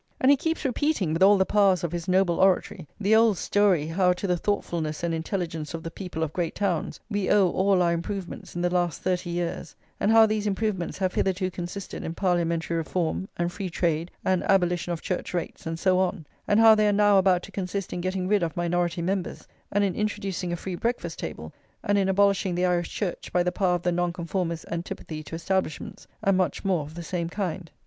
And 0.19 0.31
he 0.31 0.35
keeps 0.37 0.65
repeating, 0.65 1.13
with 1.13 1.21
all 1.21 1.37
the 1.37 1.45
powers 1.45 1.83
of 1.83 1.91
his 1.91 2.07
noble 2.07 2.39
oratory, 2.39 2.87
the 2.99 3.15
old 3.15 3.37
story, 3.37 3.85
how 3.85 4.13
to 4.13 4.25
the 4.25 4.35
thoughtfulness 4.35 5.03
and 5.03 5.13
intelligence 5.13 5.75
of 5.75 5.83
the 5.83 5.91
people 5.91 6.23
of 6.23 6.33
great 6.33 6.55
towns 6.55 6.99
we 7.07 7.29
owe 7.29 7.51
all 7.51 7.83
our 7.83 7.93
improvements 7.93 8.55
in 8.55 8.63
the 8.63 8.71
last 8.73 9.03
thirty 9.03 9.29
years, 9.29 9.75
and 9.99 10.11
how 10.11 10.25
these 10.25 10.47
improvements 10.47 10.97
have 10.97 11.13
hitherto 11.13 11.51
consisted 11.51 12.03
in 12.03 12.15
Parliamentary 12.15 12.77
reform, 12.77 13.29
and 13.37 13.51
free 13.51 13.69
trade, 13.69 14.09
and 14.25 14.41
abolition 14.45 14.91
of 14.91 15.03
Church 15.03 15.35
rates, 15.35 15.67
and 15.67 15.77
so 15.77 15.99
on; 15.99 16.25
and 16.47 16.59
how 16.59 16.73
they 16.73 16.87
are 16.87 16.91
now 16.91 17.19
about 17.19 17.43
to 17.43 17.51
consist 17.51 17.93
in 17.93 18.01
getting 18.01 18.27
rid 18.27 18.41
of 18.41 18.57
minority 18.57 19.03
members, 19.03 19.47
and 19.71 19.83
in 19.83 19.93
introducing 19.93 20.51
a 20.51 20.55
free 20.57 20.73
breakfast 20.73 21.19
table, 21.19 21.53
and 21.83 21.99
in 21.99 22.09
abolishing 22.09 22.55
the 22.55 22.65
Irish 22.65 22.89
Church 22.89 23.31
by 23.31 23.43
the 23.43 23.51
power 23.51 23.75
of 23.75 23.83
the 23.83 23.91
Nonconformists' 23.91 24.65
antipathy 24.71 25.21
to 25.21 25.35
establishments, 25.35 26.07
and 26.23 26.37
much 26.39 26.65
more 26.65 26.81
of 26.85 26.95
the 26.95 27.03
same 27.03 27.29
kind. 27.29 27.69